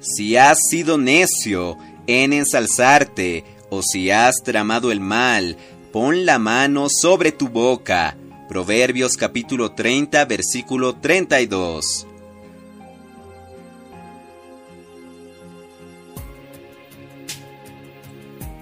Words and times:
Si 0.00 0.34
has 0.36 0.58
sido 0.70 0.96
necio 0.96 1.76
en 2.06 2.32
ensalzarte, 2.32 3.44
o 3.68 3.82
si 3.82 4.10
has 4.10 4.36
tramado 4.42 4.90
el 4.90 4.98
mal, 4.98 5.58
pon 5.92 6.24
la 6.24 6.38
mano 6.38 6.88
sobre 6.88 7.32
tu 7.32 7.48
boca. 7.48 8.16
Proverbios 8.48 9.12
capítulo 9.18 9.72
30, 9.72 10.24
versículo 10.24 10.94
32. 10.96 12.06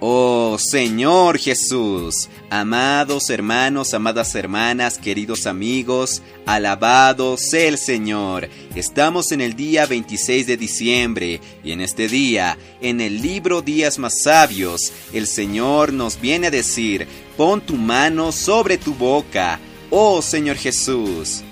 Oh 0.00 0.58
Señor 0.58 1.38
Jesús, 1.38 2.28
amados 2.52 3.30
hermanos, 3.30 3.94
amadas 3.94 4.34
hermanas, 4.34 4.98
queridos 4.98 5.46
amigos, 5.46 6.20
alabado 6.44 7.38
sea 7.38 7.66
el 7.66 7.78
Señor. 7.78 8.46
Estamos 8.74 9.32
en 9.32 9.40
el 9.40 9.56
día 9.56 9.86
26 9.86 10.46
de 10.46 10.58
diciembre 10.58 11.40
y 11.64 11.72
en 11.72 11.80
este 11.80 12.08
día, 12.08 12.58
en 12.82 13.00
el 13.00 13.22
libro 13.22 13.62
Días 13.62 13.98
más 13.98 14.20
Sabios, 14.24 14.92
el 15.14 15.26
Señor 15.26 15.94
nos 15.94 16.20
viene 16.20 16.48
a 16.48 16.50
decir, 16.50 17.08
pon 17.38 17.62
tu 17.62 17.76
mano 17.76 18.32
sobre 18.32 18.76
tu 18.76 18.92
boca, 18.92 19.58
oh 19.88 20.20
Señor 20.20 20.56
Jesús. 20.56 21.42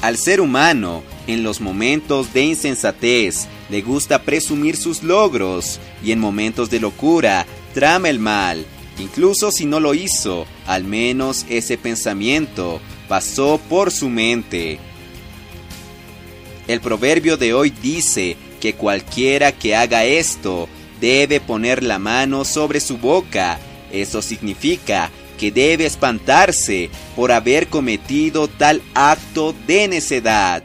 Al 0.00 0.16
ser 0.16 0.40
humano, 0.40 1.02
en 1.26 1.42
los 1.42 1.60
momentos 1.60 2.32
de 2.32 2.44
insensatez, 2.44 3.48
le 3.68 3.82
gusta 3.82 4.22
presumir 4.22 4.76
sus 4.76 5.02
logros 5.02 5.80
y 6.02 6.12
en 6.12 6.18
momentos 6.18 6.70
de 6.70 6.80
locura 6.80 7.46
trama 7.74 8.08
el 8.08 8.18
mal. 8.18 8.64
Incluso 8.98 9.50
si 9.50 9.66
no 9.66 9.80
lo 9.80 9.94
hizo, 9.94 10.46
al 10.66 10.84
menos 10.84 11.44
ese 11.48 11.76
pensamiento 11.76 12.80
pasó 13.08 13.60
por 13.68 13.90
su 13.90 14.08
mente. 14.08 14.78
El 16.66 16.80
proverbio 16.80 17.36
de 17.36 17.54
hoy 17.54 17.70
dice 17.70 18.36
que 18.60 18.74
cualquiera 18.74 19.52
que 19.52 19.76
haga 19.76 20.04
esto 20.04 20.68
debe 21.00 21.40
poner 21.40 21.82
la 21.82 21.98
mano 21.98 22.44
sobre 22.44 22.80
su 22.80 22.96
boca. 22.98 23.58
Eso 23.92 24.22
significa 24.22 25.10
que 25.38 25.52
debe 25.52 25.86
espantarse 25.86 26.90
por 27.14 27.30
haber 27.30 27.68
cometido 27.68 28.48
tal 28.48 28.82
acto 28.94 29.54
de 29.66 29.88
necedad. 29.88 30.62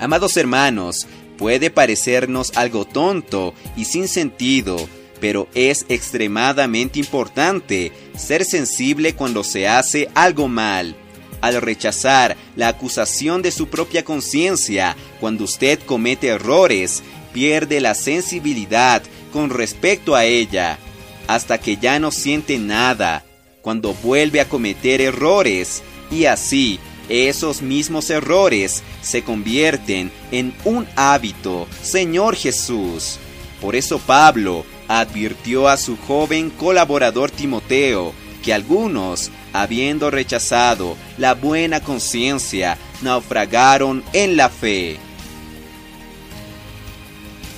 Amados 0.00 0.36
hermanos, 0.36 1.06
puede 1.36 1.70
parecernos 1.70 2.52
algo 2.56 2.84
tonto 2.84 3.54
y 3.76 3.84
sin 3.84 4.06
sentido, 4.06 4.88
pero 5.20 5.48
es 5.54 5.86
extremadamente 5.88 6.98
importante 6.98 7.92
ser 8.16 8.44
sensible 8.44 9.14
cuando 9.14 9.42
se 9.42 9.66
hace 9.66 10.08
algo 10.14 10.48
mal. 10.48 10.94
Al 11.40 11.60
rechazar 11.60 12.36
la 12.56 12.68
acusación 12.68 13.42
de 13.42 13.50
su 13.50 13.68
propia 13.68 14.04
conciencia, 14.04 14.96
cuando 15.20 15.44
usted 15.44 15.78
comete 15.80 16.28
errores, 16.28 17.02
pierde 17.32 17.80
la 17.80 17.94
sensibilidad 17.94 19.02
con 19.32 19.50
respecto 19.50 20.14
a 20.14 20.24
ella, 20.24 20.78
hasta 21.26 21.58
que 21.58 21.76
ya 21.76 21.98
no 21.98 22.10
siente 22.10 22.58
nada, 22.58 23.24
cuando 23.62 23.94
vuelve 23.94 24.40
a 24.40 24.48
cometer 24.48 25.00
errores, 25.00 25.82
y 26.10 26.24
así 26.24 26.80
esos 27.08 27.62
mismos 27.62 28.10
errores 28.10 28.82
se 29.02 29.22
convierten 29.22 30.10
en 30.30 30.54
un 30.64 30.86
hábito, 30.96 31.66
Señor 31.82 32.36
Jesús. 32.36 33.18
Por 33.60 33.74
eso 33.74 33.98
Pablo 33.98 34.64
advirtió 34.88 35.68
a 35.68 35.76
su 35.76 35.96
joven 35.96 36.50
colaborador 36.50 37.30
Timoteo 37.30 38.12
que 38.42 38.52
algunos, 38.52 39.30
habiendo 39.52 40.10
rechazado 40.10 40.96
la 41.16 41.34
buena 41.34 41.80
conciencia, 41.80 42.78
naufragaron 43.02 44.04
en 44.12 44.36
la 44.36 44.48
fe. 44.48 44.98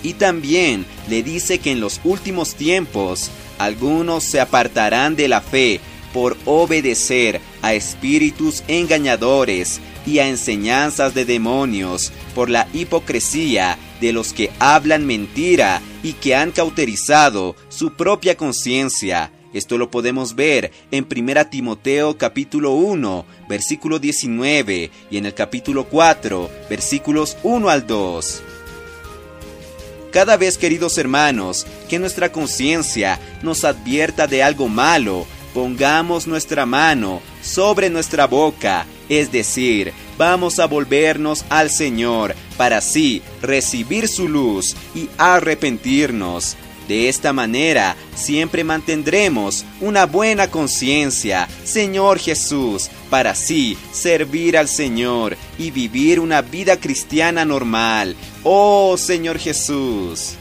Y 0.03 0.15
también 0.15 0.87
le 1.09 1.23
dice 1.23 1.59
que 1.59 1.73
en 1.73 1.81
los 1.81 2.01
últimos 2.05 2.55
tiempos 2.55 3.31
algunos 3.59 4.25
se 4.25 4.41
apartarán 4.41 5.17
de 5.17 5.29
la 5.29 5.43
fe 5.43 5.81
por 6.13 6.37
obedecer 6.45 7.41
a 7.63 7.75
espíritus 7.75 8.63
engañadores 8.69 9.81
y 10.07 10.19
a 10.19 10.29
enseñanzas 10.29 11.15
de 11.15 11.25
demonios, 11.25 12.13
por 12.35 12.51
la 12.51 12.69
hipocresía 12.73 13.79
de 14.01 14.13
los 14.13 14.33
que 14.33 14.51
hablan 14.59 15.07
mentira 15.07 15.83
y 16.03 16.15
que 16.15 16.35
han 16.35 16.53
cauterizado 16.53 17.55
su 17.69 17.95
propia 17.95 18.37
conciencia. 18.37 19.31
Esto 19.53 19.79
lo 19.79 19.91
podemos 19.91 20.37
ver 20.37 20.71
en 20.91 21.07
1 21.11 21.47
Timoteo 21.49 22.17
capítulo 22.17 22.73
1, 22.73 23.27
versículo 23.49 23.99
19 23.99 24.91
y 25.11 25.17
en 25.17 25.27
el 25.27 25.35
capítulo 25.35 25.87
4, 25.87 26.51
versículos 26.69 27.37
1 27.43 27.69
al 27.69 27.87
2. 27.87 28.43
Cada 30.13 30.37
vez, 30.37 30.59
queridos 30.59 30.99
hermanos, 30.99 31.67
que 31.89 32.01
nuestra 32.01 32.33
conciencia 32.33 33.21
nos 33.43 33.65
advierta 33.65 34.27
de 34.27 34.43
algo 34.43 34.69
malo, 34.69 35.27
pongamos 35.53 36.27
nuestra 36.27 36.67
mano 36.67 37.21
sobre 37.43 37.91
nuestra 37.91 38.27
boca, 38.27 38.87
es 39.09 39.33
decir, 39.33 39.93
vamos 40.17 40.59
a 40.59 40.67
volvernos 40.67 41.45
al 41.49 41.71
Señor 41.71 42.35
para 42.57 42.79
así 42.79 43.23
recibir 43.43 44.09
su 44.09 44.29
luz 44.29 44.77
y 44.95 45.09
arrepentirnos. 45.19 46.57
De 46.91 47.09
esta 47.09 47.33
manera 47.33 47.95
siempre 48.17 48.65
mantendremos 48.65 49.65
una 49.81 50.07
buena 50.07 50.51
conciencia, 50.51 51.49
Señor 51.63 52.19
Jesús, 52.19 52.91
para 53.09 53.31
así 53.31 53.79
servir 53.93 54.59
al 54.59 54.67
Señor 54.67 55.37
y 55.57 55.71
vivir 55.71 56.19
una 56.19 56.43
vida 56.43 56.79
cristiana 56.79 57.45
normal. 57.45 58.17
Oh 58.43 58.97
Señor 58.99 59.39
Jesús. 59.39 60.35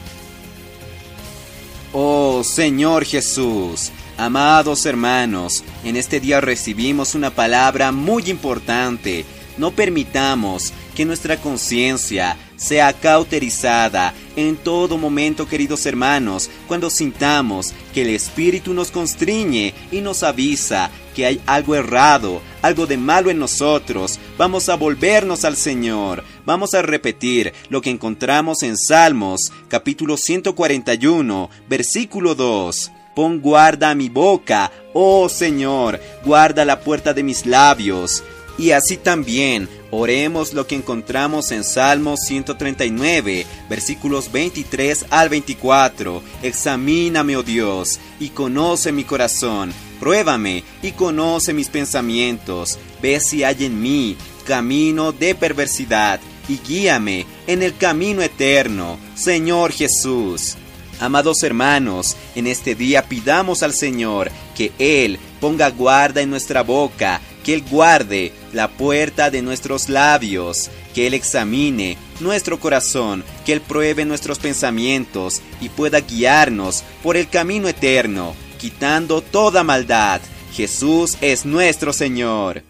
Oh 1.93 2.43
Señor 2.43 3.05
Jesús. 3.05 3.91
Amados 4.19 4.85
hermanos, 4.85 5.63
en 5.85 5.95
este 5.95 6.19
día 6.19 6.41
recibimos 6.41 7.15
una 7.15 7.29
palabra 7.29 7.93
muy 7.93 8.29
importante. 8.29 9.23
No 9.57 9.71
permitamos 9.71 10.73
que 10.93 11.05
nuestra 11.05 11.37
conciencia 11.37 12.35
sea 12.57 12.91
cauterizada 12.91 14.13
en 14.35 14.57
todo 14.57 14.97
momento, 14.97 15.47
queridos 15.47 15.85
hermanos, 15.85 16.49
cuando 16.67 16.89
sintamos 16.89 17.71
que 17.93 18.01
el 18.01 18.09
Espíritu 18.09 18.73
nos 18.73 18.91
constriñe 18.91 19.73
y 19.89 20.01
nos 20.01 20.21
avisa 20.23 20.91
que 21.15 21.25
hay 21.25 21.41
algo 21.45 21.75
errado, 21.75 22.41
algo 22.61 22.87
de 22.87 22.97
malo 22.97 23.29
en 23.29 23.39
nosotros. 23.39 24.19
Vamos 24.37 24.67
a 24.67 24.75
volvernos 24.75 25.45
al 25.45 25.55
Señor. 25.55 26.25
Vamos 26.45 26.73
a 26.73 26.81
repetir 26.81 27.53
lo 27.69 27.79
que 27.81 27.89
encontramos 27.89 28.63
en 28.63 28.75
Salmos, 28.75 29.53
capítulo 29.69 30.17
141, 30.17 31.49
versículo 31.69 32.35
2. 32.35 32.91
Pon 33.19 33.41
guarda 33.41 33.93
mi 33.95 34.07
boca, 34.07 34.71
oh 34.93 35.27
Señor, 35.27 35.99
guarda 36.23 36.63
la 36.63 36.79
puerta 36.79 37.13
de 37.13 37.21
mis 37.21 37.45
labios. 37.45 38.23
Y 38.57 38.71
así 38.71 38.95
también 38.95 39.67
oremos 39.91 40.53
lo 40.53 40.65
que 40.65 40.75
encontramos 40.75 41.51
en 41.51 41.65
Salmos 41.65 42.21
139, 42.21 43.45
versículos 43.69 44.31
23 44.31 45.07
al 45.09 45.27
24. 45.27 46.23
Examíname, 46.43 47.35
oh 47.35 47.43
Dios, 47.43 47.99
y 48.21 48.29
conoce 48.29 48.93
mi 48.93 49.03
corazón. 49.03 49.73
Pruébame 49.99 50.63
y 50.81 50.93
conoce 50.93 51.51
mis 51.51 51.67
pensamientos. 51.67 52.79
Ve 53.01 53.19
si 53.19 53.43
hay 53.43 53.65
en 53.65 53.81
mí 53.81 54.15
camino 54.45 55.11
de 55.11 55.35
perversidad 55.35 56.21
y 56.47 56.57
guíame 56.65 57.25
en 57.47 57.63
el 57.63 57.75
camino 57.75 58.21
eterno. 58.21 58.97
Señor 59.13 59.73
Jesús. 59.73 60.55
Amados 60.99 61.43
hermanos, 61.43 62.17
en 62.35 62.45
este 62.45 62.75
día 62.75 63.03
pidamos 63.03 63.63
al 63.63 63.73
Señor 63.73 64.29
que 64.53 64.73
Él 64.79 65.17
ponga 65.39 65.69
guarda 65.69 66.21
en 66.21 66.29
nuestra 66.29 66.61
boca, 66.61 67.21
que 67.45 67.53
Él 67.53 67.63
guarde 67.69 68.33
la 68.51 68.67
puerta 68.67 69.29
de 69.29 69.41
nuestros 69.41 69.87
labios, 69.87 70.69
que 70.93 71.07
Él 71.07 71.13
examine 71.13 71.97
nuestro 72.19 72.59
corazón, 72.59 73.23
que 73.45 73.53
Él 73.53 73.61
pruebe 73.61 74.03
nuestros 74.03 74.39
pensamientos 74.39 75.41
y 75.61 75.69
pueda 75.69 76.01
guiarnos 76.01 76.83
por 77.01 77.15
el 77.15 77.29
camino 77.29 77.69
eterno, 77.69 78.35
quitando 78.57 79.21
toda 79.21 79.63
maldad. 79.63 80.19
Jesús 80.53 81.17
es 81.21 81.45
nuestro 81.45 81.93
Señor. 81.93 82.63